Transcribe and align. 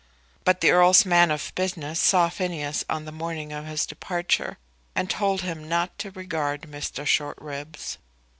But 0.45 0.61
the 0.61 0.71
Earl's 0.71 1.05
man 1.05 1.29
of 1.29 1.51
business 1.53 1.99
saw 1.99 2.27
Phineas 2.27 2.83
on 2.89 3.05
the 3.05 3.11
morning 3.11 3.53
of 3.53 3.67
his 3.67 3.85
departure, 3.85 4.57
and 4.95 5.07
told 5.07 5.41
him 5.41 5.69
not 5.69 5.95
to 5.99 6.09
regard 6.09 6.63
Mr. 6.63 7.05
Shortribs. 7.05 7.99